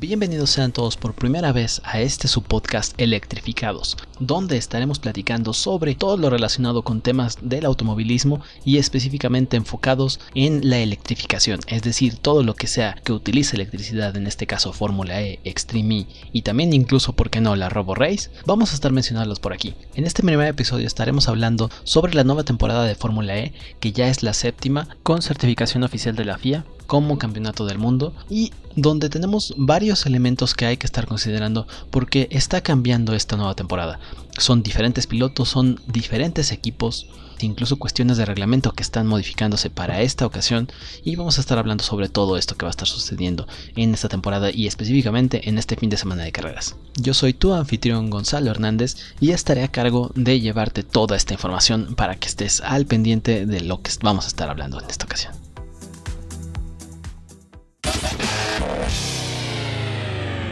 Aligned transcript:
Bienvenidos 0.00 0.50
sean 0.50 0.70
todos 0.70 0.96
por 0.96 1.12
primera 1.12 1.50
vez 1.50 1.82
a 1.82 2.00
este 2.00 2.28
su 2.28 2.42
podcast 2.42 2.94
Electrificados, 2.98 3.96
donde 4.20 4.56
estaremos 4.56 4.98
platicando 4.98 5.52
sobre 5.52 5.94
todo 5.94 6.16
lo 6.16 6.30
relacionado 6.30 6.82
con 6.82 7.00
temas 7.00 7.38
del 7.40 7.64
automovilismo 7.64 8.40
y 8.64 8.78
específicamente 8.78 9.56
enfocados 9.56 10.20
en 10.34 10.68
la 10.68 10.78
electrificación, 10.78 11.60
es 11.66 11.82
decir, 11.82 12.16
todo 12.16 12.42
lo 12.42 12.54
que 12.54 12.66
sea 12.66 12.96
que 13.04 13.12
utilice 13.12 13.56
electricidad, 13.56 14.16
en 14.16 14.26
este 14.26 14.46
caso 14.46 14.72
Fórmula 14.72 15.22
E, 15.22 15.40
Extreme 15.44 16.00
E 16.00 16.06
y 16.32 16.42
también 16.42 16.72
incluso, 16.72 17.12
por 17.12 17.30
qué 17.30 17.40
no, 17.40 17.56
la 17.56 17.68
Robo 17.68 17.94
Race, 17.94 18.30
vamos 18.46 18.72
a 18.72 18.74
estar 18.74 18.92
mencionándolos 18.92 19.40
por 19.40 19.52
aquí. 19.52 19.74
En 19.94 20.04
este 20.04 20.22
primer 20.22 20.48
episodio 20.48 20.86
estaremos 20.86 21.28
hablando 21.28 21.70
sobre 21.84 22.14
la 22.14 22.24
nueva 22.24 22.44
temporada 22.44 22.84
de 22.84 22.94
Fórmula 22.94 23.36
E, 23.38 23.52
que 23.80 23.92
ya 23.92 24.08
es 24.08 24.22
la 24.22 24.34
séptima, 24.34 24.88
con 25.02 25.22
certificación 25.22 25.84
oficial 25.84 26.16
de 26.16 26.24
la 26.24 26.38
FIA, 26.38 26.64
como 26.88 27.18
campeonato 27.18 27.66
del 27.66 27.78
mundo 27.78 28.14
y 28.30 28.50
donde 28.74 29.10
tenemos 29.10 29.54
varios 29.58 30.06
elementos 30.06 30.54
que 30.54 30.64
hay 30.64 30.78
que 30.78 30.86
estar 30.86 31.06
considerando 31.06 31.66
porque 31.90 32.28
está 32.30 32.62
cambiando 32.62 33.14
esta 33.14 33.36
nueva 33.36 33.54
temporada. 33.54 34.00
Son 34.38 34.62
diferentes 34.62 35.06
pilotos, 35.06 35.48
son 35.48 35.80
diferentes 35.86 36.52
equipos, 36.52 37.08
incluso 37.40 37.76
cuestiones 37.76 38.16
de 38.16 38.24
reglamento 38.24 38.72
que 38.72 38.82
están 38.82 39.06
modificándose 39.06 39.70
para 39.70 40.00
esta 40.02 40.26
ocasión 40.26 40.68
y 41.04 41.16
vamos 41.16 41.38
a 41.38 41.40
estar 41.40 41.58
hablando 41.58 41.84
sobre 41.84 42.08
todo 42.08 42.36
esto 42.36 42.56
que 42.56 42.64
va 42.64 42.70
a 42.70 42.70
estar 42.70 42.88
sucediendo 42.88 43.46
en 43.76 43.94
esta 43.94 44.08
temporada 44.08 44.50
y 44.52 44.66
específicamente 44.66 45.48
en 45.48 45.58
este 45.58 45.76
fin 45.76 45.90
de 45.90 45.96
semana 45.96 46.24
de 46.24 46.32
carreras. 46.32 46.76
Yo 46.96 47.14
soy 47.14 47.32
tu 47.32 47.52
anfitrión 47.54 48.10
Gonzalo 48.10 48.50
Hernández 48.50 48.96
y 49.20 49.30
estaré 49.30 49.62
a 49.62 49.68
cargo 49.68 50.10
de 50.14 50.40
llevarte 50.40 50.82
toda 50.82 51.16
esta 51.16 51.34
información 51.34 51.94
para 51.94 52.16
que 52.16 52.28
estés 52.28 52.60
al 52.60 52.86
pendiente 52.86 53.46
de 53.46 53.60
lo 53.60 53.82
que 53.82 53.90
vamos 54.02 54.24
a 54.24 54.28
estar 54.28 54.48
hablando 54.48 54.80
en 54.80 54.90
esta 54.90 55.04
ocasión. 55.04 55.34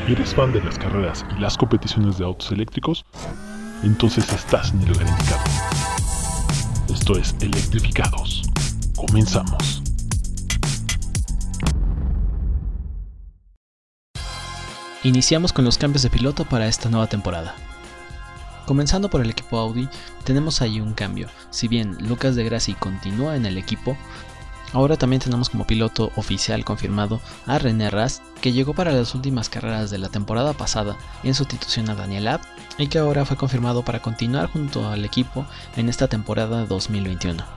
¿Eres 0.09 0.35
fan 0.37 0.53
de 0.53 0.63
las 0.63 0.79
carreras 0.79 1.27
y 1.37 1.41
las 1.41 1.57
competiciones 1.57 2.19
de 2.19 2.25
autos 2.25 2.53
eléctricos? 2.53 3.05
Entonces 3.83 4.31
estás 4.33 4.73
en 4.73 4.83
el 4.83 4.89
lugar 4.89 5.07
indicado. 5.09 5.45
Esto 6.93 7.19
es 7.19 7.35
Electrificados. 7.41 8.43
Comenzamos. 8.97 9.83
Iniciamos 15.05 15.53
con 15.53 15.65
los 15.65 15.79
cambios 15.79 16.03
de 16.03 16.11
piloto 16.11 16.45
para 16.45 16.67
esta 16.67 16.89
nueva 16.89 17.07
temporada. 17.07 17.55
Comenzando 18.67 19.09
por 19.09 19.21
el 19.21 19.31
equipo 19.31 19.59
Audi, 19.59 19.89
tenemos 20.25 20.61
ahí 20.63 20.81
un 20.81 20.95
cambio. 20.95 21.29
Si 21.51 21.69
bien 21.69 21.97
Lucas 22.09 22.35
de 22.35 22.43
Grassi 22.43 22.75
continúa 22.75 23.37
en 23.37 23.47
el 23.47 23.59
equipo, 23.59 23.97
Ahora 24.77 24.99
también 24.99 25.23
tenemos 25.23 25.49
como 25.49 25.67
piloto 25.67 26.13
oficial 26.17 26.63
confirmado 26.63 27.19
a 27.47 27.59
René 27.59 27.89
Rast, 27.89 28.23
que 28.43 28.53
llegó 28.53 28.75
para 28.75 28.93
las 28.93 29.15
últimas 29.15 29.49
carreras 29.49 29.91
de 29.91 29.97
la 29.97 30.11
temporada 30.11 30.53
pasada 30.53 30.99
en 31.23 31.33
sustitución 31.33 31.89
a 31.89 31.95
Daniel 31.95 32.29
Abt 32.29 32.45
y 32.77 32.89
que 32.89 32.99
ahora 32.99 33.25
fue 33.25 33.39
confirmado 33.39 33.87
para 33.87 34.03
continuar 34.03 34.51
junto 34.51 34.87
al 34.87 35.07
equipo 35.07 35.47
en 35.77 35.89
esta 35.89 36.09
temporada 36.09 36.67
2021. 36.67 37.56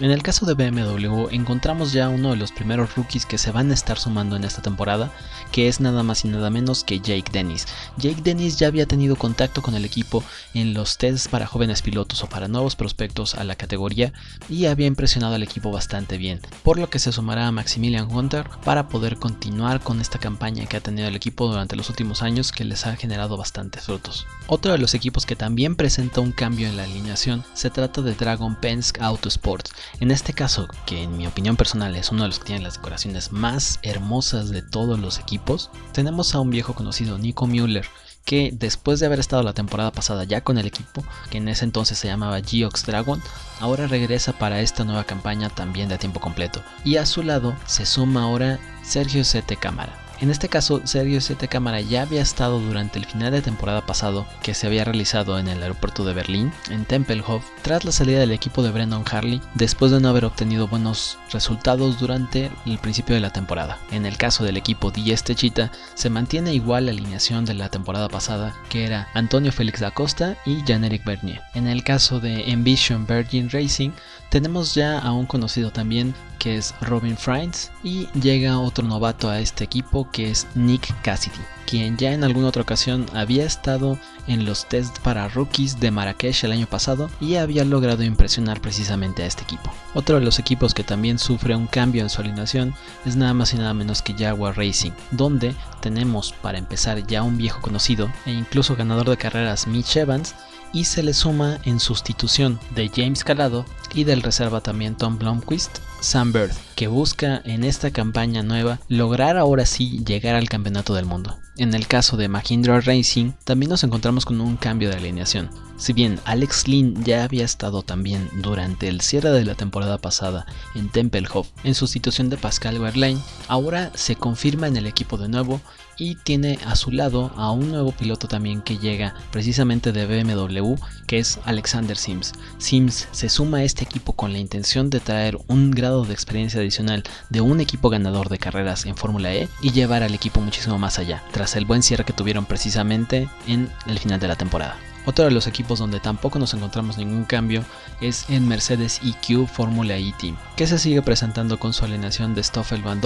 En 0.00 0.10
el 0.10 0.22
caso 0.22 0.46
de 0.46 0.54
BMW 0.54 1.28
encontramos 1.30 1.92
ya 1.92 2.08
uno 2.08 2.30
de 2.30 2.36
los 2.36 2.52
primeros 2.52 2.96
rookies 2.96 3.26
que 3.26 3.36
se 3.36 3.50
van 3.50 3.70
a 3.70 3.74
estar 3.74 3.98
sumando 3.98 4.34
en 4.34 4.44
esta 4.44 4.62
temporada, 4.62 5.12
que 5.52 5.68
es 5.68 5.78
nada 5.78 6.02
más 6.02 6.24
y 6.24 6.28
nada 6.28 6.48
menos 6.48 6.84
que 6.84 7.00
Jake 7.00 7.30
Dennis. 7.30 7.66
Jake 7.98 8.22
Dennis 8.22 8.58
ya 8.58 8.68
había 8.68 8.86
tenido 8.86 9.16
contacto 9.16 9.60
con 9.60 9.74
el 9.74 9.84
equipo 9.84 10.24
en 10.54 10.72
los 10.72 10.96
tests 10.96 11.28
para 11.28 11.46
jóvenes 11.46 11.82
pilotos 11.82 12.24
o 12.24 12.30
para 12.30 12.48
nuevos 12.48 12.76
prospectos 12.76 13.34
a 13.34 13.44
la 13.44 13.56
categoría 13.56 14.14
y 14.48 14.64
había 14.64 14.86
impresionado 14.86 15.34
al 15.34 15.42
equipo 15.42 15.70
bastante 15.70 16.16
bien, 16.16 16.40
por 16.62 16.78
lo 16.78 16.88
que 16.88 16.98
se 16.98 17.12
sumará 17.12 17.46
a 17.46 17.52
Maximilian 17.52 18.10
Hunter 18.10 18.48
para 18.64 18.88
poder 18.88 19.18
continuar 19.18 19.80
con 19.80 20.00
esta 20.00 20.18
campaña 20.18 20.64
que 20.64 20.78
ha 20.78 20.80
tenido 20.80 21.08
el 21.08 21.16
equipo 21.16 21.46
durante 21.46 21.76
los 21.76 21.90
últimos 21.90 22.22
años 22.22 22.52
que 22.52 22.64
les 22.64 22.86
ha 22.86 22.96
generado 22.96 23.36
bastantes 23.36 23.84
frutos. 23.84 24.26
Otro 24.46 24.72
de 24.72 24.78
los 24.78 24.94
equipos 24.94 25.26
que 25.26 25.36
también 25.36 25.76
presenta 25.76 26.22
un 26.22 26.32
cambio 26.32 26.68
en 26.68 26.78
la 26.78 26.84
alineación 26.84 27.44
se 27.52 27.68
trata 27.68 28.00
de 28.00 28.14
Dragon 28.14 28.56
Penske 28.56 29.02
Autosports, 29.02 29.72
en 29.98 30.10
este 30.10 30.32
caso, 30.32 30.68
que 30.86 31.02
en 31.02 31.16
mi 31.16 31.26
opinión 31.26 31.56
personal 31.56 31.96
es 31.96 32.10
uno 32.10 32.22
de 32.22 32.28
los 32.28 32.38
que 32.38 32.46
tiene 32.46 32.62
las 32.62 32.74
decoraciones 32.74 33.32
más 33.32 33.78
hermosas 33.82 34.50
de 34.50 34.62
todos 34.62 34.98
los 34.98 35.18
equipos, 35.18 35.70
tenemos 35.92 36.34
a 36.34 36.40
un 36.40 36.50
viejo 36.50 36.74
conocido, 36.74 37.18
Nico 37.18 37.46
Müller, 37.46 37.86
que 38.24 38.50
después 38.52 39.00
de 39.00 39.06
haber 39.06 39.18
estado 39.18 39.42
la 39.42 39.54
temporada 39.54 39.92
pasada 39.92 40.24
ya 40.24 40.42
con 40.42 40.58
el 40.58 40.66
equipo, 40.66 41.02
que 41.30 41.38
en 41.38 41.48
ese 41.48 41.64
entonces 41.64 41.98
se 41.98 42.08
llamaba 42.08 42.40
Geox 42.40 42.86
Dragon, 42.86 43.20
ahora 43.58 43.86
regresa 43.86 44.32
para 44.32 44.60
esta 44.60 44.84
nueva 44.84 45.04
campaña 45.04 45.48
también 45.50 45.88
de 45.88 45.98
tiempo 45.98 46.20
completo. 46.20 46.62
Y 46.84 46.96
a 46.96 47.06
su 47.06 47.22
lado 47.22 47.56
se 47.66 47.86
suma 47.86 48.22
ahora 48.22 48.58
Sergio 48.82 49.24
Sete 49.24 49.56
Cámara. 49.56 50.09
En 50.20 50.30
este 50.30 50.50
caso, 50.50 50.82
Sergio 50.84 51.18
Siete 51.22 51.48
Cámara 51.48 51.80
ya 51.80 52.02
había 52.02 52.20
estado 52.20 52.60
durante 52.60 52.98
el 52.98 53.06
final 53.06 53.32
de 53.32 53.40
temporada 53.40 53.86
pasado 53.86 54.26
que 54.42 54.52
se 54.52 54.66
había 54.66 54.84
realizado 54.84 55.38
en 55.38 55.48
el 55.48 55.62
aeropuerto 55.62 56.04
de 56.04 56.12
Berlín, 56.12 56.52
en 56.68 56.84
Tempelhof, 56.84 57.42
tras 57.62 57.86
la 57.86 57.92
salida 57.92 58.20
del 58.20 58.32
equipo 58.32 58.62
de 58.62 58.70
Brendan 58.70 59.02
Harley, 59.10 59.40
después 59.54 59.90
de 59.90 59.98
no 59.98 60.10
haber 60.10 60.26
obtenido 60.26 60.68
buenos 60.68 61.18
resultados 61.32 61.98
durante 61.98 62.50
el 62.66 62.78
principio 62.78 63.14
de 63.14 63.22
la 63.22 63.32
temporada. 63.32 63.78
En 63.92 64.04
el 64.04 64.18
caso 64.18 64.44
del 64.44 64.58
equipo 64.58 64.90
Diez 64.90 65.24
Techita, 65.24 65.72
se 65.94 66.10
mantiene 66.10 66.52
igual 66.52 66.84
la 66.84 66.92
alineación 66.92 67.46
de 67.46 67.54
la 67.54 67.70
temporada 67.70 68.10
pasada, 68.10 68.54
que 68.68 68.84
era 68.84 69.08
Antonio 69.14 69.52
Félix 69.52 69.80
da 69.80 69.90
Costa 69.90 70.36
y 70.44 70.60
Jan-Eric 70.66 71.02
Bernier. 71.02 71.40
En 71.54 71.66
el 71.66 71.82
caso 71.82 72.20
de 72.20 72.50
Envision 72.50 73.06
Virgin 73.06 73.48
Racing, 73.48 73.92
tenemos 74.30 74.74
ya 74.74 74.98
a 74.98 75.12
un 75.12 75.26
conocido 75.26 75.70
también 75.70 76.14
que 76.38 76.56
es 76.56 76.74
Robin 76.80 77.18
Friends 77.18 77.70
y 77.84 78.06
llega 78.18 78.58
otro 78.58 78.86
novato 78.86 79.28
a 79.28 79.40
este 79.40 79.64
equipo 79.64 80.10
que 80.10 80.30
es 80.30 80.46
Nick 80.54 80.94
Cassidy, 81.02 81.36
quien 81.66 81.98
ya 81.98 82.12
en 82.12 82.24
alguna 82.24 82.48
otra 82.48 82.62
ocasión 82.62 83.04
había 83.12 83.44
estado 83.44 83.98
en 84.26 84.46
los 84.46 84.66
test 84.66 84.98
para 85.00 85.28
rookies 85.28 85.80
de 85.80 85.90
Marrakech 85.90 86.44
el 86.44 86.52
año 86.52 86.66
pasado 86.66 87.10
y 87.20 87.34
había 87.34 87.64
logrado 87.64 88.04
impresionar 88.04 88.60
precisamente 88.60 89.22
a 89.22 89.26
este 89.26 89.42
equipo. 89.42 89.70
Otro 89.92 90.18
de 90.18 90.24
los 90.24 90.38
equipos 90.38 90.72
que 90.72 90.84
también 90.84 91.18
sufre 91.18 91.54
un 91.54 91.66
cambio 91.66 92.02
en 92.02 92.08
su 92.08 92.22
alineación 92.22 92.74
es 93.04 93.16
nada 93.16 93.34
más 93.34 93.52
y 93.52 93.58
nada 93.58 93.74
menos 93.74 94.00
que 94.00 94.14
Jaguar 94.14 94.56
Racing, 94.56 94.92
donde 95.10 95.54
tenemos 95.80 96.32
para 96.40 96.58
empezar 96.58 97.04
ya 97.06 97.22
un 97.22 97.36
viejo 97.36 97.60
conocido 97.60 98.10
e 98.24 98.30
incluso 98.30 98.76
ganador 98.76 99.10
de 99.10 99.16
carreras 99.16 99.66
Mitch 99.66 99.96
Evans 99.96 100.34
y 100.72 100.84
se 100.84 101.02
le 101.02 101.14
suma 101.14 101.58
en 101.64 101.80
sustitución 101.80 102.58
de 102.74 102.90
James 102.94 103.24
Calado 103.24 103.64
y 103.94 104.04
del 104.04 104.22
reserva 104.22 104.60
también 104.60 104.96
Tom 104.96 105.18
Blomqvist, 105.18 105.78
Sam 106.00 106.32
Bird, 106.32 106.52
que 106.76 106.88
busca 106.88 107.42
en 107.44 107.64
esta 107.64 107.90
campaña 107.90 108.42
nueva 108.42 108.78
lograr 108.88 109.36
ahora 109.36 109.66
sí 109.66 110.02
llegar 110.04 110.34
al 110.34 110.48
campeonato 110.48 110.94
del 110.94 111.06
mundo. 111.06 111.38
En 111.56 111.74
el 111.74 111.86
caso 111.86 112.16
de 112.16 112.28
Mahindra 112.28 112.80
Racing, 112.80 113.32
también 113.44 113.68
nos 113.68 113.84
encontramos 113.84 114.24
con 114.24 114.40
un 114.40 114.56
cambio 114.56 114.88
de 114.88 114.96
alineación. 114.96 115.50
Si 115.76 115.92
bien 115.92 116.20
Alex 116.24 116.68
Lynn 116.68 117.04
ya 117.04 117.24
había 117.24 117.44
estado 117.44 117.82
también 117.82 118.28
durante 118.34 118.88
el 118.88 119.00
cierre 119.00 119.30
de 119.30 119.44
la 119.44 119.54
temporada 119.54 119.98
pasada 119.98 120.46
en 120.74 120.88
Tempelhof 120.88 121.48
en 121.64 121.74
sustitución 121.74 122.30
de 122.30 122.36
Pascal 122.36 122.80
Wehrlein, 122.80 123.20
ahora 123.48 123.90
se 123.94 124.16
confirma 124.16 124.68
en 124.68 124.76
el 124.76 124.86
equipo 124.86 125.18
de 125.18 125.28
nuevo 125.28 125.60
y 125.96 126.14
tiene 126.16 126.58
a 126.64 126.76
su 126.76 126.90
lado 126.90 127.32
a 127.36 127.50
un 127.52 127.70
nuevo 127.70 127.92
piloto 127.92 128.28
también 128.28 128.62
que 128.62 128.78
llega 128.78 129.14
precisamente 129.30 129.92
de 129.92 130.06
BMW, 130.06 130.74
que 131.06 131.18
es 131.18 131.38
Alexander 131.44 131.96
Sims. 131.96 132.32
Sims 132.58 133.08
se 133.12 133.28
suma 133.28 133.58
a 133.58 133.64
este 133.64 133.84
equipo 133.84 134.12
con 134.12 134.32
la 134.32 134.38
intención 134.38 134.90
de 134.90 135.00
traer 135.00 135.38
un 135.48 135.70
grado 135.70 136.04
de 136.04 136.14
experiencia 136.14 136.60
adicional 136.60 137.02
de 137.28 137.40
un 137.40 137.60
equipo 137.60 137.90
ganador 137.90 138.28
de 138.28 138.38
carreras 138.38 138.86
en 138.86 138.96
Fórmula 138.96 139.34
E 139.34 139.48
y 139.62 139.72
llevar 139.72 140.02
al 140.02 140.14
equipo 140.14 140.40
muchísimo 140.40 140.78
más 140.78 140.98
allá, 140.98 141.22
tras 141.32 141.56
el 141.56 141.64
buen 141.64 141.82
cierre 141.82 142.04
que 142.04 142.12
tuvieron 142.12 142.46
precisamente 142.46 143.28
en 143.46 143.70
el 143.86 143.98
final 143.98 144.20
de 144.20 144.28
la 144.28 144.36
temporada. 144.36 144.76
Otro 145.06 145.24
de 145.24 145.30
los 145.30 145.46
equipos 145.46 145.78
donde 145.78 145.98
tampoco 145.98 146.38
nos 146.38 146.52
encontramos 146.54 146.98
ningún 146.98 147.24
cambio 147.24 147.64
es 148.00 148.28
en 148.28 148.46
Mercedes 148.46 149.00
EQ 149.02 149.46
Fórmula 149.46 149.96
E 149.96 150.12
Team, 150.18 150.36
que 150.56 150.66
se 150.66 150.78
sigue 150.78 151.02
presentando 151.02 151.58
con 151.58 151.72
su 151.72 151.84
alineación 151.84 152.34
de 152.34 152.42
Stoffel 152.42 152.82
Van 152.82 153.00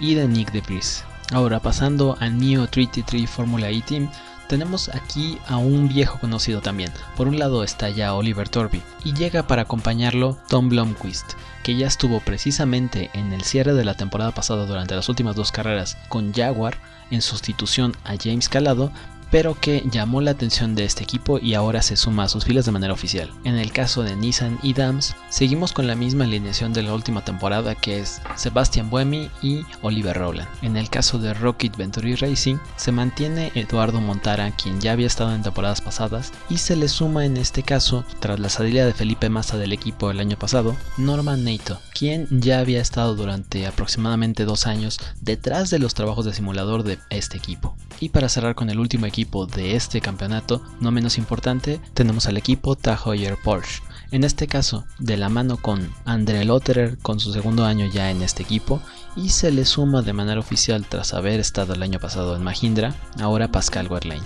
y 0.00 0.14
de 0.14 0.26
Nick 0.26 0.52
de 0.52 0.60
Vries. 0.60 1.04
Ahora 1.30 1.60
pasando 1.60 2.16
al 2.20 2.38
Neo 2.38 2.66
33 2.66 3.28
Fórmula 3.28 3.68
E 3.70 3.82
Team, 3.82 4.08
tenemos 4.48 4.88
aquí 4.88 5.38
a 5.46 5.58
un 5.58 5.88
viejo 5.88 6.18
conocido 6.18 6.62
también. 6.62 6.90
Por 7.16 7.28
un 7.28 7.38
lado 7.38 7.62
está 7.62 7.90
ya 7.90 8.14
Oliver 8.14 8.48
Torby 8.48 8.82
y 9.04 9.12
llega 9.12 9.46
para 9.46 9.62
acompañarlo 9.62 10.38
Tom 10.48 10.70
Blomqvist, 10.70 11.34
que 11.62 11.76
ya 11.76 11.86
estuvo 11.86 12.20
precisamente 12.20 13.10
en 13.12 13.34
el 13.34 13.42
cierre 13.42 13.74
de 13.74 13.84
la 13.84 13.94
temporada 13.94 14.32
pasada 14.32 14.64
durante 14.64 14.94
las 14.96 15.08
últimas 15.10 15.36
dos 15.36 15.52
carreras 15.52 15.98
con 16.08 16.32
Jaguar 16.32 16.78
en 17.10 17.20
sustitución 17.20 17.94
a 18.04 18.14
James 18.18 18.48
Calado 18.48 18.90
pero 19.30 19.58
que 19.58 19.84
llamó 19.90 20.20
la 20.20 20.30
atención 20.30 20.74
de 20.74 20.84
este 20.84 21.04
equipo 21.04 21.38
y 21.38 21.54
ahora 21.54 21.82
se 21.82 21.96
suma 21.96 22.24
a 22.24 22.28
sus 22.28 22.44
filas 22.44 22.66
de 22.66 22.72
manera 22.72 22.92
oficial. 22.92 23.30
En 23.44 23.56
el 23.56 23.72
caso 23.72 24.02
de 24.02 24.16
Nissan 24.16 24.58
y 24.62 24.74
Dams, 24.74 25.14
seguimos 25.28 25.72
con 25.72 25.86
la 25.86 25.94
misma 25.94 26.24
alineación 26.24 26.72
de 26.72 26.82
la 26.82 26.94
última 26.94 27.24
temporada 27.24 27.74
que 27.74 28.00
es 28.00 28.20
Sebastian 28.36 28.90
Buemi 28.90 29.30
y 29.42 29.62
Oliver 29.82 30.16
Rowland. 30.16 30.48
En 30.62 30.76
el 30.76 30.90
caso 30.90 31.18
de 31.18 31.34
Rocket 31.34 31.76
Venturi 31.76 32.14
Racing, 32.14 32.56
se 32.76 32.92
mantiene 32.92 33.52
Eduardo 33.54 34.00
Montara, 34.00 34.50
quien 34.52 34.80
ya 34.80 34.92
había 34.92 35.06
estado 35.06 35.34
en 35.34 35.42
temporadas 35.42 35.80
pasadas, 35.80 36.32
y 36.48 36.58
se 36.58 36.76
le 36.76 36.88
suma 36.88 37.24
en 37.24 37.36
este 37.36 37.62
caso, 37.62 38.04
tras 38.20 38.38
la 38.38 38.48
salida 38.48 38.86
de 38.86 38.94
Felipe 38.94 39.28
Massa 39.28 39.58
del 39.58 39.72
equipo 39.72 40.10
el 40.10 40.20
año 40.20 40.38
pasado, 40.38 40.76
Norman 40.96 41.44
Nato, 41.44 41.80
quien 41.94 42.26
ya 42.30 42.60
había 42.60 42.80
estado 42.80 43.14
durante 43.14 43.66
aproximadamente 43.66 44.44
dos 44.44 44.66
años 44.66 44.98
detrás 45.20 45.70
de 45.70 45.78
los 45.78 45.94
trabajos 45.94 46.24
de 46.24 46.34
simulador 46.34 46.82
de 46.82 46.98
este 47.10 47.36
equipo. 47.36 47.76
Y 48.00 48.10
para 48.10 48.28
cerrar 48.28 48.54
con 48.54 48.70
el 48.70 48.78
último 48.78 49.06
equipo 49.06 49.17
de 49.18 49.74
este 49.74 50.00
campeonato, 50.00 50.62
no 50.80 50.92
menos 50.92 51.18
importante, 51.18 51.80
tenemos 51.92 52.26
al 52.26 52.36
equipo 52.36 52.76
Tahoyer 52.76 53.36
Porsche. 53.42 53.82
En 54.12 54.22
este 54.22 54.46
caso, 54.46 54.84
de 55.00 55.16
la 55.16 55.28
mano 55.28 55.56
con 55.56 55.90
André 56.04 56.44
Lotterer 56.44 56.98
con 56.98 57.18
su 57.18 57.32
segundo 57.32 57.64
año 57.64 57.86
ya 57.92 58.12
en 58.12 58.22
este 58.22 58.44
equipo 58.44 58.80
y 59.16 59.30
se 59.30 59.50
le 59.50 59.64
suma 59.64 60.02
de 60.02 60.12
manera 60.12 60.38
oficial 60.38 60.86
tras 60.88 61.14
haber 61.14 61.40
estado 61.40 61.74
el 61.74 61.82
año 61.82 61.98
pasado 61.98 62.36
en 62.36 62.44
Mahindra, 62.44 62.94
ahora 63.20 63.50
Pascal 63.50 63.88
Wehrlein. 63.88 64.22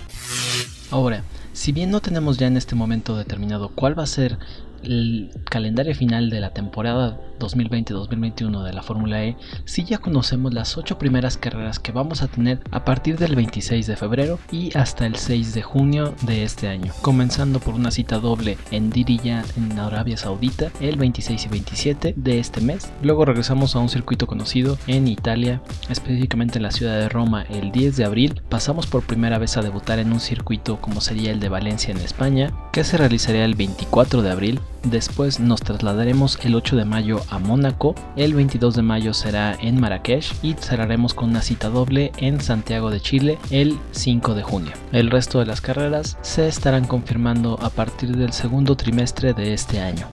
Ahora, 0.91 1.23
si 1.53 1.71
bien 1.71 1.89
no 1.89 1.99
tenemos 1.99 2.37
ya 2.37 2.45
en 2.45 2.55
este 2.55 2.75
momento 2.75 3.17
determinado 3.17 3.69
cuál 3.69 3.97
va 3.97 4.03
a 4.03 4.07
ser 4.07 4.37
el 4.83 5.31
calendario 5.45 5.95
final 5.95 6.29
de 6.29 6.39
la 6.39 6.51
temporada 6.51 7.19
2020-2021 7.39 8.63
de 8.63 8.73
la 8.73 8.83
Fórmula 8.83 9.23
E, 9.23 9.35
si 9.65 9.83
ya 9.83 9.97
conocemos 9.97 10.53
las 10.53 10.77
8 10.77 10.97
primeras 10.97 11.37
carreras 11.37 11.79
que 11.79 11.91
vamos 11.91 12.21
a 12.21 12.27
tener 12.27 12.59
a 12.71 12.85
partir 12.85 13.17
del 13.17 13.35
26 13.35 13.87
de 13.87 13.95
febrero 13.95 14.39
y 14.51 14.75
hasta 14.77 15.05
el 15.05 15.15
6 15.15 15.53
de 15.53 15.61
junio 15.61 16.13
de 16.21 16.43
este 16.43 16.67
año, 16.67 16.93
comenzando 17.01 17.59
por 17.59 17.73
una 17.75 17.91
cita 17.91 18.19
doble 18.19 18.57
en 18.71 18.89
Diriyah 18.89 19.43
en 19.57 19.77
Arabia 19.79 20.17
Saudita 20.17 20.71
el 20.79 20.97
26 20.97 21.45
y 21.45 21.49
27 21.49 22.13
de 22.15 22.39
este 22.39 22.61
mes. 22.61 22.91
Luego 23.01 23.25
regresamos 23.25 23.75
a 23.75 23.79
un 23.79 23.89
circuito 23.89 24.27
conocido 24.27 24.77
en 24.87 25.07
Italia, 25.07 25.61
específicamente 25.89 26.59
en 26.59 26.63
la 26.63 26.71
ciudad 26.71 26.99
de 26.99 27.09
Roma 27.09 27.43
el 27.49 27.71
10 27.71 27.97
de 27.97 28.05
abril. 28.05 28.41
Pasamos 28.49 28.87
por 28.87 29.03
primera 29.03 29.37
vez 29.37 29.57
a 29.57 29.61
debutar 29.61 29.99
en 29.99 30.13
un 30.13 30.19
circuito 30.19 30.79
como 30.79 31.01
sería 31.01 31.31
el 31.31 31.39
de 31.39 31.49
Valencia 31.49 31.91
en 31.91 31.97
España, 31.97 32.51
que 32.71 32.83
se 32.83 32.97
realizaría 32.97 33.45
el 33.45 33.55
24 33.55 34.21
de 34.21 34.31
abril. 34.31 34.59
Después 34.83 35.39
nos 35.39 35.61
trasladaremos 35.61 36.37
el 36.43 36.55
8 36.55 36.75
de 36.75 36.85
mayo 36.85 37.21
a 37.29 37.39
Mónaco, 37.39 37.95
el 38.15 38.33
22 38.33 38.75
de 38.75 38.81
mayo 38.81 39.13
será 39.13 39.55
en 39.59 39.79
Marrakech 39.79 40.33
y 40.43 40.53
cerraremos 40.53 41.13
con 41.13 41.29
una 41.29 41.41
cita 41.41 41.69
doble 41.69 42.11
en 42.17 42.41
Santiago 42.41 42.91
de 42.91 42.99
Chile 42.99 43.37
el 43.49 43.79
5 43.91 44.35
de 44.35 44.43
junio. 44.43 44.73
El 44.91 45.09
resto 45.09 45.39
de 45.39 45.45
las 45.45 45.61
carreras 45.61 46.17
se 46.21 46.47
estarán 46.47 46.85
confirmando 46.85 47.57
a 47.61 47.69
partir 47.69 48.15
del 48.17 48.33
segundo 48.33 48.75
trimestre 48.75 49.33
de 49.33 49.53
este 49.53 49.79
año. 49.79 50.11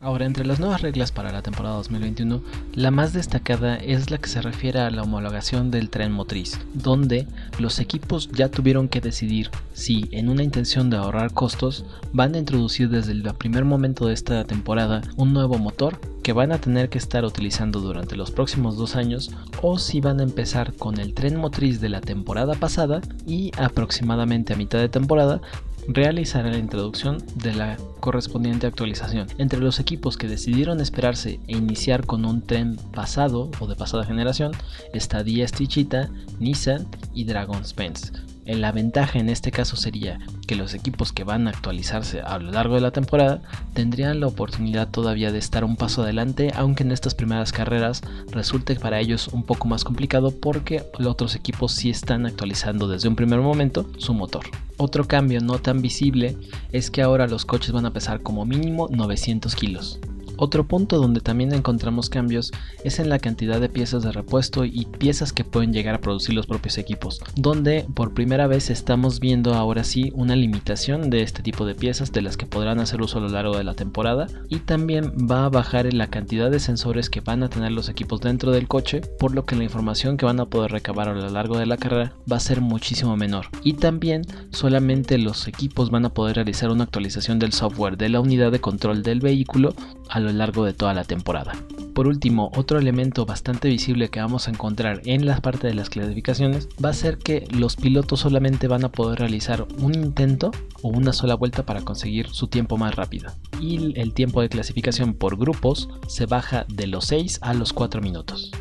Ahora, 0.00 0.26
entre 0.26 0.46
las 0.46 0.60
nuevas 0.60 0.80
reglas 0.80 1.10
para 1.10 1.32
la 1.32 1.42
temporada 1.42 1.74
2021, 1.74 2.40
la 2.74 2.92
más 2.92 3.12
destacada 3.12 3.74
es 3.74 4.12
la 4.12 4.18
que 4.18 4.28
se 4.28 4.40
refiere 4.40 4.78
a 4.78 4.90
la 4.90 5.02
homologación 5.02 5.72
del 5.72 5.90
tren 5.90 6.12
motriz, 6.12 6.60
donde 6.72 7.26
los 7.58 7.80
equipos 7.80 8.30
ya 8.30 8.48
tuvieron 8.48 8.86
que 8.86 9.00
decidir 9.00 9.50
si, 9.72 10.08
en 10.12 10.28
una 10.28 10.44
intención 10.44 10.88
de 10.88 10.98
ahorrar 10.98 11.32
costos, 11.32 11.84
van 12.12 12.36
a 12.36 12.38
introducir 12.38 12.88
desde 12.90 13.10
el 13.10 13.24
primer 13.34 13.64
momento 13.64 14.06
de 14.06 14.14
esta 14.14 14.44
temporada 14.44 15.02
un 15.16 15.32
nuevo 15.32 15.58
motor 15.58 16.00
que 16.22 16.32
van 16.32 16.52
a 16.52 16.60
tener 16.60 16.90
que 16.90 16.98
estar 16.98 17.24
utilizando 17.24 17.80
durante 17.80 18.14
los 18.14 18.30
próximos 18.30 18.76
dos 18.76 18.94
años 18.94 19.32
o 19.62 19.78
si 19.78 20.00
van 20.00 20.20
a 20.20 20.24
empezar 20.24 20.74
con 20.74 21.00
el 21.00 21.12
tren 21.12 21.36
motriz 21.36 21.80
de 21.80 21.88
la 21.88 22.02
temporada 22.02 22.54
pasada 22.54 23.00
y 23.26 23.50
aproximadamente 23.56 24.52
a 24.52 24.56
mitad 24.56 24.78
de 24.78 24.90
temporada 24.90 25.40
realizará 25.88 26.50
la 26.50 26.58
introducción 26.58 27.18
de 27.34 27.54
la 27.54 27.76
correspondiente 28.00 28.66
actualización. 28.66 29.26
Entre 29.38 29.58
los 29.58 29.80
equipos 29.80 30.16
que 30.16 30.28
decidieron 30.28 30.80
esperarse 30.80 31.40
e 31.48 31.56
iniciar 31.56 32.06
con 32.06 32.24
un 32.24 32.42
tren 32.42 32.76
pasado 32.92 33.50
o 33.58 33.66
de 33.66 33.74
pasada 33.74 34.04
generación 34.04 34.52
está 34.92 35.24
DS 35.24 35.66
Chita, 35.66 36.10
Nissan 36.38 36.86
y 37.14 37.24
Dragon 37.24 37.64
Spence. 37.64 38.12
La 38.56 38.72
ventaja 38.72 39.18
en 39.18 39.28
este 39.28 39.50
caso 39.50 39.76
sería 39.76 40.18
que 40.46 40.56
los 40.56 40.72
equipos 40.72 41.12
que 41.12 41.22
van 41.22 41.46
a 41.46 41.50
actualizarse 41.50 42.22
a 42.22 42.38
lo 42.38 42.50
largo 42.50 42.76
de 42.76 42.80
la 42.80 42.92
temporada 42.92 43.42
tendrían 43.74 44.20
la 44.20 44.26
oportunidad 44.26 44.88
todavía 44.88 45.30
de 45.30 45.38
estar 45.38 45.64
un 45.64 45.76
paso 45.76 46.02
adelante, 46.02 46.50
aunque 46.56 46.82
en 46.82 46.90
estas 46.90 47.14
primeras 47.14 47.52
carreras 47.52 48.00
resulte 48.30 48.74
para 48.76 49.00
ellos 49.00 49.28
un 49.28 49.42
poco 49.42 49.68
más 49.68 49.84
complicado 49.84 50.30
porque 50.30 50.82
los 50.98 51.12
otros 51.12 51.34
equipos 51.34 51.72
sí 51.72 51.90
están 51.90 52.24
actualizando 52.24 52.88
desde 52.88 53.08
un 53.08 53.16
primer 53.16 53.40
momento 53.40 53.90
su 53.98 54.14
motor. 54.14 54.46
Otro 54.78 55.06
cambio 55.06 55.42
no 55.42 55.58
tan 55.58 55.82
visible 55.82 56.38
es 56.72 56.90
que 56.90 57.02
ahora 57.02 57.26
los 57.26 57.44
coches 57.44 57.72
van 57.72 57.84
a 57.84 57.92
pesar 57.92 58.22
como 58.22 58.46
mínimo 58.46 58.88
900 58.90 59.54
kilos. 59.56 60.00
Otro 60.38 60.66
punto 60.66 60.98
donde 60.98 61.20
también 61.20 61.52
encontramos 61.52 62.08
cambios 62.08 62.52
es 62.84 63.00
en 63.00 63.08
la 63.08 63.18
cantidad 63.18 63.60
de 63.60 63.68
piezas 63.68 64.04
de 64.04 64.12
repuesto 64.12 64.64
y 64.64 64.86
piezas 64.86 65.32
que 65.32 65.44
pueden 65.44 65.72
llegar 65.72 65.96
a 65.96 66.00
producir 66.00 66.34
los 66.34 66.46
propios 66.46 66.78
equipos, 66.78 67.20
donde 67.34 67.84
por 67.94 68.14
primera 68.14 68.46
vez 68.46 68.70
estamos 68.70 69.18
viendo 69.18 69.54
ahora 69.54 69.82
sí 69.82 70.12
una 70.14 70.36
limitación 70.36 71.10
de 71.10 71.22
este 71.22 71.42
tipo 71.42 71.66
de 71.66 71.74
piezas 71.74 72.12
de 72.12 72.22
las 72.22 72.36
que 72.36 72.46
podrán 72.46 72.78
hacer 72.78 73.02
uso 73.02 73.18
a 73.18 73.22
lo 73.22 73.28
largo 73.28 73.56
de 73.56 73.64
la 73.64 73.74
temporada 73.74 74.28
y 74.48 74.60
también 74.60 75.12
va 75.30 75.44
a 75.44 75.48
bajar 75.48 75.86
en 75.86 75.98
la 75.98 76.06
cantidad 76.06 76.50
de 76.50 76.60
sensores 76.60 77.10
que 77.10 77.20
van 77.20 77.42
a 77.42 77.48
tener 77.48 77.72
los 77.72 77.88
equipos 77.88 78.20
dentro 78.20 78.52
del 78.52 78.68
coche, 78.68 79.00
por 79.18 79.34
lo 79.34 79.44
que 79.44 79.56
la 79.56 79.64
información 79.64 80.16
que 80.16 80.26
van 80.26 80.38
a 80.38 80.46
poder 80.46 80.70
recabar 80.70 81.08
a 81.08 81.14
lo 81.14 81.28
largo 81.30 81.58
de 81.58 81.66
la 81.66 81.76
carrera 81.76 82.12
va 82.30 82.36
a 82.36 82.40
ser 82.40 82.60
muchísimo 82.60 83.16
menor. 83.16 83.46
Y 83.64 83.74
también 83.74 84.22
solamente 84.50 85.18
los 85.18 85.48
equipos 85.48 85.90
van 85.90 86.04
a 86.04 86.14
poder 86.14 86.36
realizar 86.36 86.70
una 86.70 86.84
actualización 86.84 87.40
del 87.40 87.52
software 87.52 87.96
de 87.96 88.08
la 88.08 88.20
unidad 88.20 88.52
de 88.52 88.60
control 88.60 89.02
del 89.02 89.20
vehículo 89.20 89.74
a 90.08 90.20
lo 90.20 90.27
largo 90.34 90.64
de 90.64 90.74
toda 90.74 90.94
la 90.94 91.04
temporada. 91.04 91.52
Por 91.94 92.06
último, 92.06 92.52
otro 92.54 92.78
elemento 92.78 93.26
bastante 93.26 93.68
visible 93.68 94.08
que 94.08 94.20
vamos 94.20 94.46
a 94.46 94.50
encontrar 94.50 95.02
en 95.04 95.26
la 95.26 95.40
parte 95.40 95.66
de 95.66 95.74
las 95.74 95.90
clasificaciones 95.90 96.68
va 96.82 96.90
a 96.90 96.94
ser 96.94 97.18
que 97.18 97.46
los 97.50 97.76
pilotos 97.76 98.20
solamente 98.20 98.68
van 98.68 98.84
a 98.84 98.92
poder 98.92 99.18
realizar 99.18 99.66
un 99.80 99.94
intento 99.94 100.52
o 100.82 100.88
una 100.88 101.12
sola 101.12 101.34
vuelta 101.34 101.64
para 101.64 101.82
conseguir 101.82 102.28
su 102.28 102.46
tiempo 102.46 102.76
más 102.76 102.94
rápido. 102.94 103.32
Y 103.60 103.98
el 104.00 104.14
tiempo 104.14 104.40
de 104.40 104.48
clasificación 104.48 105.14
por 105.14 105.36
grupos 105.36 105.88
se 106.06 106.26
baja 106.26 106.66
de 106.68 106.86
los 106.86 107.06
6 107.06 107.40
a 107.42 107.54
los 107.54 107.72
4 107.72 108.00
minutos. 108.00 108.52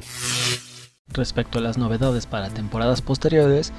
Respecto 1.10 1.60
a 1.60 1.62
las 1.62 1.78
novedades 1.78 2.26
para 2.26 2.50
temporadas 2.50 3.02
posteriores, 3.02 3.72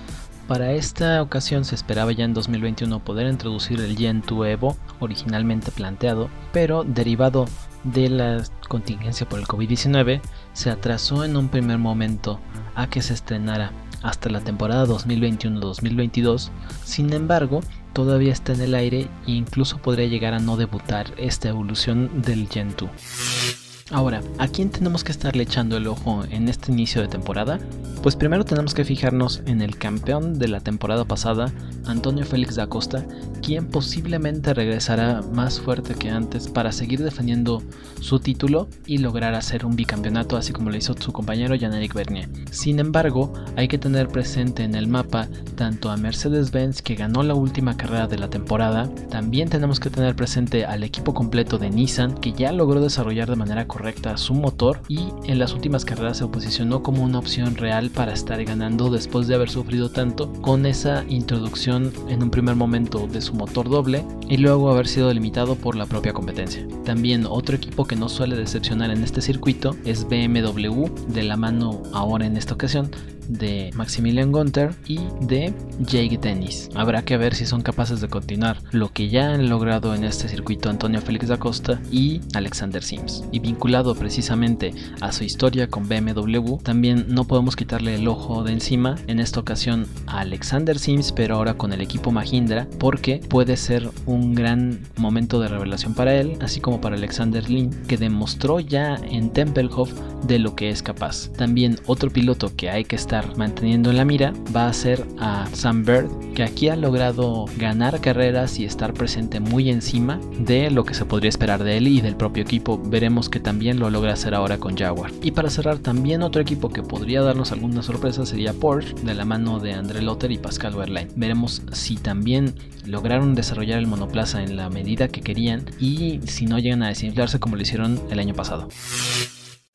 para 0.49 0.73
esta 0.73 1.21
ocasión 1.21 1.67
se 1.67 1.75
esperaba 1.75 2.11
ya 2.13 2.25
en 2.25 2.33
2021 2.33 3.05
poder 3.05 3.27
introducir 3.27 3.81
el 3.81 3.99
Gen 3.99 4.23
2 4.27 4.47
Evo 4.47 4.79
originalmente 4.99 5.71
planteado, 5.71 6.31
pero 6.53 6.85
derivado 6.85 7.45
de 7.85 8.09
la 8.09 8.45
contingencia 8.69 9.29
por 9.29 9.39
el 9.39 9.47
COVID-19 9.47 10.21
se 10.53 10.71
atrasó 10.71 11.25
en 11.25 11.37
un 11.37 11.49
primer 11.49 11.79
momento 11.79 12.41
a 12.75 12.89
que 12.89 13.03
se 13.03 13.15
estrenara 13.15 13.73
hasta 14.03 14.31
la 14.31 14.41
temporada 14.41 14.87
2021-2022. 14.87 16.51
Sin 16.85 17.13
embargo, 17.13 17.61
todavía 17.93 18.33
está 18.33 18.53
en 18.53 18.61
el 18.61 18.75
aire 18.75 19.09
e 19.27 19.33
incluso 19.33 19.79
podría 19.79 20.07
llegar 20.07 20.35
a 20.35 20.39
no 20.39 20.57
debutar 20.57 21.13
esta 21.17 21.49
evolución 21.49 22.23
del 22.23 22.49
Gen 22.49 22.75
2. 22.77 23.58
Ahora, 23.91 24.21
¿a 24.37 24.49
quién 24.49 24.69
tenemos 24.69 25.03
que 25.03 25.13
estarle 25.13 25.45
echando 25.45 25.79
el 25.79 25.87
ojo 25.87 26.23
en 26.31 26.51
este 26.51 26.71
inicio 26.71 27.01
de 27.01 27.09
temporada? 27.09 27.59
Pues 28.03 28.17
primero 28.17 28.45
tenemos 28.45 28.75
que 28.75 28.85
fijarnos 28.85 29.43
en 29.47 29.63
el 29.63 29.79
campeón 29.79 30.39
de 30.39 30.47
la 30.47 30.61
temporada 30.61 31.07
pasada, 31.07 31.51
Antonio 31.87 32.27
Félix 32.27 32.55
da 32.55 32.67
Costa, 32.67 33.05
quien 33.43 33.67
posiblemente 33.67 34.53
regresará 34.53 35.23
más 35.33 35.59
fuerte 35.59 35.95
que 35.95 36.11
antes 36.11 36.49
para 36.49 36.71
seguir 36.71 37.03
defendiendo 37.03 37.63
su 38.01 38.21
título 38.21 38.69
y 38.87 38.99
lograr 38.99 39.35
hacer 39.35 39.65
un 39.65 39.75
bicampeonato 39.75 40.37
así 40.37 40.53
como 40.53 40.71
lo 40.71 40.77
hizo 40.77 40.95
su 40.99 41.13
compañero 41.13 41.57
Jan-Eric 41.59 41.95
Bernier. 41.95 42.29
Sin 42.51 42.79
embargo, 42.79 43.33
hay 43.57 43.69
que 43.69 43.79
tener 43.79 44.09
presente 44.09 44.65
en 44.65 44.75
el 44.75 44.87
mapa 44.87 45.29
tanto 45.57 45.91
a 45.91 45.97
Mercedes-Benz 45.97 46.83
que 46.83 46.95
ganó 46.95 47.23
la 47.23 47.35
última 47.35 47.77
carrera 47.77 48.07
de 48.07 48.19
la 48.19 48.29
temporada, 48.29 48.89
también 49.11 49.49
tenemos 49.49 49.81
que 49.81 49.91
tener 49.91 50.15
presente 50.15 50.67
al 50.67 50.85
equipo 50.85 51.15
completo 51.15 51.59
de 51.59 51.71
Nissan 51.71 52.15
que 52.15 52.33
ya 52.33 52.53
logró 52.53 52.81
desarrollar 52.81 53.29
de 53.31 53.37
manera 53.37 53.67
correcta 53.67 53.78
su 54.17 54.35
motor 54.35 54.81
y 54.89 55.09
en 55.25 55.39
las 55.39 55.53
últimas 55.53 55.85
carreras 55.85 56.19
se 56.19 56.27
posicionó 56.27 56.83
como 56.83 57.03
una 57.03 57.19
opción 57.19 57.57
real 57.57 57.91
para 57.91 58.13
estar 58.13 58.43
ganando 58.45 58.91
después 58.91 59.29
de 59.29 59.35
haber 59.35 59.51
sufrido 59.51 59.91
tanto 59.91 60.33
con 60.43 60.67
esa 60.67 61.05
introducción 61.09 61.93
en 62.09 62.23
un 62.23 62.31
primer 62.31 62.57
momento 62.57 63.07
de 63.07 63.21
su 63.21 63.35
motor 63.35 63.69
doble 63.69 64.05
y 64.29 64.37
luego 64.37 64.71
haber 64.71 64.89
sido 64.89 65.13
limitado 65.13 65.55
por 65.55 65.77
la 65.77 65.87
propia 65.87 66.13
competencia. 66.13 66.67
También 66.85 67.27
otro 67.27 67.57
equipo 67.57 67.85
que 67.85 67.97
no 67.97 68.09
suele 68.09 68.37
decepcionar 68.37 68.91
en 68.91 69.03
este 69.03 69.21
circuito 69.21 69.77
es 69.85 70.05
BMW, 70.09 70.87
de 71.09 71.23
la 71.23 71.37
mano 71.37 71.83
ahora 71.93 72.27
en 72.27 72.37
esta 72.37 72.55
ocasión 72.55 72.91
de 73.29 73.71
Maximilian 73.75 74.33
Gunther 74.33 74.75
y 74.87 74.99
de 75.21 75.53
Jake 75.81 76.19
Dennis. 76.21 76.69
Habrá 76.75 77.03
que 77.03 77.17
ver 77.17 77.35
si 77.35 77.47
son 77.47 77.63
capaces 77.63 78.01
de 78.01 78.09
continuar 78.09 78.59
lo 78.73 78.93
que 78.93 79.09
ya 79.09 79.33
han 79.33 79.49
logrado 79.49 79.95
en 79.95 80.05
este 80.05 80.29
circuito 80.29 80.71
Antonio 80.71 81.01
Félix 81.01 81.29
da 81.29 81.37
Costa 81.37 81.81
y 81.91 82.21
Alexander 82.35 82.83
Sims. 82.83 83.25
Y 83.31 83.41
vinculado 83.41 83.95
precisamente 83.95 84.73
a 85.01 85.13
su 85.13 85.25
historia 85.25 85.69
con 85.69 85.89
BMW, 85.89 86.57
también 86.63 87.07
no 87.09 87.25
podemos 87.25 87.57
quitarle 87.57 87.95
el 87.95 88.09
ojo 88.09 88.43
de 88.43 88.53
encima 88.53 88.97
en 89.07 89.21
esta 89.21 89.41
ocasión 89.41 89.87
a 90.07 90.21
Alexander 90.21 90.79
Sims, 90.79 91.13
pero 91.13 91.37
ahora 91.37 91.55
con 91.55 91.73
el 91.73 91.81
equipo 91.81 92.11
Mahindra, 92.11 92.67
porque 92.79 93.21
puede 93.29 93.57
ser 93.57 93.91
un 94.07 94.35
gran 94.35 94.81
momento 94.97 95.41
de 95.41 95.49
revelación 95.49 95.95
para 95.95 96.15
él, 96.15 96.37
así 96.41 96.61
como 96.61 96.81
para 96.81 96.97
Alexander 96.97 97.49
Lin, 97.49 97.71
que 97.87 97.97
demostró 97.97 98.61
ya 98.61 98.97
en 99.11 99.31
Tempelhof 99.31 99.93
de 100.27 100.39
lo 100.39 100.55
que 100.55 100.71
es 100.71 100.83
capaz. 100.83 101.31
También 101.33 101.77
otro 101.87 102.11
piloto 102.11 102.55
que 102.57 102.71
hay 102.71 102.85
que 102.85 102.97
estar 102.97 103.18
manteniendo 103.37 103.91
en 103.91 103.97
la 103.97 104.05
mira 104.05 104.33
va 104.55 104.69
a 104.69 104.73
ser 104.73 105.05
a 105.19 105.47
Sam 105.53 105.85
Bird, 105.85 106.09
que 106.35 106.43
aquí 106.43 106.69
ha 106.69 106.77
logrado 106.77 107.47
ganar 107.57 108.01
carreras 108.01 108.59
y 108.59 108.65
estar 108.65 108.93
presente 108.95 109.41
muy 109.41 109.71
encima 109.71 110.21
de 110.39 110.71
lo 110.71 110.85
que 110.85 110.95
se 110.95 111.05
podría 111.05 111.29
esperar 111.29 111.65
de 111.65 111.77
él 111.77 111.89
y 111.89 112.01
del 112.01 112.17
propio 112.17 112.43
equipo. 112.43 112.79
Veremos 112.79 113.29
que 113.29 113.41
también 113.41 113.79
lo 113.79 113.91
logra 113.91 114.13
hacer 114.13 114.35
ahora 114.35 114.59
con 114.59 114.77
Jaguar. 114.77 115.11
Y 115.23 115.33
para 115.33 115.51
cerrar, 115.51 115.79
también 115.79 116.23
otro 116.23 116.41
equipo 116.41 116.69
que 116.69 116.83
podría 116.83 117.23
darnos 117.23 117.53
alguna 117.53 117.83
sorpresa 117.83 118.27
sería 118.27 118.53
Porsche, 118.53 118.95
de 119.03 119.15
la 119.15 119.25
mano 119.25 119.59
de 119.59 119.75
André 119.75 120.03
Lotter 120.03 120.31
y 120.31 120.39
Pascal 120.39 120.75
Wehrlein. 120.75 121.09
Veremos 121.17 121.63
si 121.73 121.97
también 121.97 122.55
lograron 122.87 123.35
desarrollar 123.35 123.79
el 123.79 123.87
monoplaza 123.87 124.43
en 124.43 124.57
la 124.57 124.71
medida 124.71 125.09
que 125.09 125.21
querían 125.21 125.65
y 125.79 126.21
si 126.27 126.47
no 126.47 126.59
llegan 126.59 126.83
a 126.83 126.89
desinflarse 126.89 127.39
como 127.39 127.57
lo 127.57 127.63
hicieron 127.63 128.01
el 128.11 128.19
año 128.19 128.35
pasado. 128.35 128.69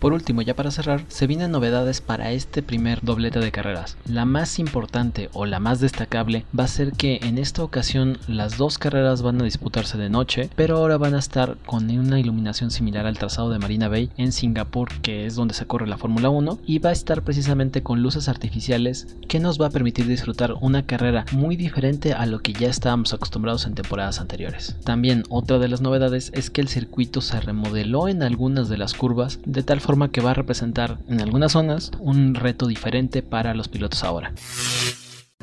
Por 0.04 0.12
último, 0.12 0.42
ya 0.42 0.54
para 0.54 0.70
cerrar, 0.70 1.06
se 1.08 1.28
vienen 1.28 1.52
novedades 1.52 2.02
para 2.02 2.34
este 2.34 2.62
primer 2.62 3.00
doblete 3.04 3.40
de 3.40 3.54
carreras. 3.54 3.96
La 4.06 4.26
más 4.26 4.60
importante 4.60 5.30
o 5.32 5.46
la 5.46 5.62
más 5.62 5.80
destacable 5.80 6.46
va 6.60 6.66
a 6.66 6.68
ser 6.68 6.92
que 6.92 7.22
en 7.24 7.38
esta 7.38 7.64
ocasión 7.64 8.18
las 8.28 8.58
dos 8.58 8.78
carreras 8.78 9.22
van 9.22 9.40
a 9.40 9.46
disputarse 9.46 9.98
de 9.98 10.10
noche, 10.10 10.50
pero 10.58 10.76
ahora 10.76 10.98
van 10.98 11.16
a 11.16 11.20
estar 11.20 11.56
con 11.66 11.90
una 11.90 12.20
iluminación 12.20 12.70
similar 12.70 13.06
al 13.06 13.18
trazado 13.18 13.50
de 13.50 13.60
Marina 13.60 13.88
Bay 13.88 14.10
en 14.18 14.34
Singapur, 14.34 14.90
que 15.02 15.26
es 15.26 15.36
donde 15.36 15.54
se 15.54 15.68
corre 15.68 15.88
la 15.88 15.98
Fórmula 15.98 16.28
1, 16.28 16.60
y 16.66 16.80
va 16.80 16.90
a 16.90 16.92
estar 16.92 17.22
precisamente 17.22 17.82
con 17.82 18.02
luces 18.02 18.28
artificiales 18.28 19.16
que 19.30 19.40
nos 19.40 19.58
va 19.58 19.68
a 19.68 19.72
permitir 19.72 20.06
disfrutar 20.06 20.54
una 20.60 20.86
carrera 20.86 21.24
muy 21.32 21.56
diferente 21.56 22.12
a 22.12 22.26
lo 22.26 22.40
que 22.40 22.52
ya 22.52 22.68
estábamos 22.68 23.14
acostumbrados 23.14 23.66
en 23.68 23.76
temporadas 23.76 24.20
anteriores. 24.20 24.76
También 24.84 25.24
otra 25.30 25.60
de 25.60 25.70
las 25.70 25.80
novedades 25.80 26.30
es 26.34 26.50
que 26.50 26.60
el 26.60 26.68
circuito 26.68 27.22
se 27.22 27.40
remodeló 27.40 28.10
en 28.10 28.22
algunas 28.22 28.68
de 28.68 28.76
las 28.78 28.96
curvas 28.96 29.40
de 29.46 29.64
tal 29.64 29.80
forma 29.80 29.93
que 29.94 30.22
va 30.22 30.32
a 30.32 30.34
representar 30.34 30.98
en 31.08 31.22
algunas 31.22 31.52
zonas 31.52 31.92
un 32.00 32.34
reto 32.34 32.68
diferente 32.68 33.22
para 33.22 33.54
los 33.54 33.68
pilotos 33.68 34.04
ahora. 34.04 34.34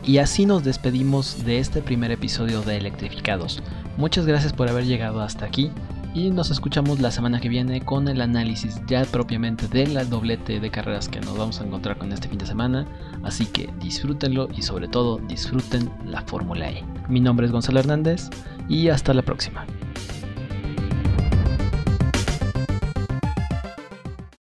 Y 0.02 0.18
así 0.18 0.44
nos 0.44 0.64
despedimos 0.64 1.44
de 1.44 1.58
este 1.58 1.82
primer 1.82 2.10
episodio 2.10 2.62
de 2.62 2.76
Electrificados. 2.76 3.62
Muchas 3.96 4.26
gracias 4.26 4.52
por 4.52 4.68
haber 4.68 4.86
llegado 4.86 5.20
hasta 5.20 5.44
aquí 5.44 5.70
y 6.14 6.30
nos 6.30 6.50
escuchamos 6.50 6.98
la 6.98 7.12
semana 7.12 7.40
que 7.40 7.48
viene 7.48 7.80
con 7.82 8.08
el 8.08 8.20
análisis 8.20 8.80
ya 8.88 9.04
propiamente 9.04 9.68
del 9.68 10.08
doblete 10.10 10.58
de 10.58 10.70
carreras 10.70 11.08
que 11.08 11.20
nos 11.20 11.38
vamos 11.38 11.60
a 11.60 11.64
encontrar 11.64 11.96
con 11.98 12.12
este 12.12 12.28
fin 12.28 12.38
de 12.38 12.46
semana. 12.46 12.86
Así 13.22 13.46
que 13.46 13.70
disfrútenlo 13.78 14.48
y 14.56 14.62
sobre 14.62 14.88
todo 14.88 15.18
disfruten 15.18 15.88
la 16.04 16.22
Fórmula 16.22 16.70
E. 16.70 16.84
Mi 17.08 17.20
nombre 17.20 17.46
es 17.46 17.52
Gonzalo 17.52 17.78
Hernández 17.78 18.28
y 18.68 18.88
hasta 18.88 19.14
la 19.14 19.22
próxima. 19.22 19.64